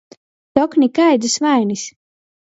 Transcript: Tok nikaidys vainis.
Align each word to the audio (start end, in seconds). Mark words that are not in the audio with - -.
Tok 0.57 0.71
nikaidys 0.81 1.35
vainis. 1.43 1.83